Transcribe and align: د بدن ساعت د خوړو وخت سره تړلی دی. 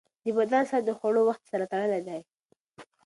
د 0.23 0.25
بدن 0.37 0.63
ساعت 0.69 0.83
د 0.85 0.91
خوړو 0.97 1.21
وخت 1.29 1.43
سره 1.51 1.65
تړلی 1.71 2.01
دی. 2.07 2.19